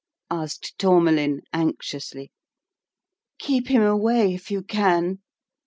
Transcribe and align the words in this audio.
"asked 0.31 0.73
Tourmalin, 0.79 1.41
anxiously." 1.53 2.31
Keep 3.43 3.67
him 3.67 3.83
away, 3.83 4.33
if 4.33 4.49
you 4.49 4.63
can! 4.63 5.19